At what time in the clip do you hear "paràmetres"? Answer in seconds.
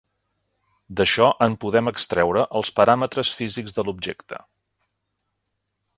2.79-3.35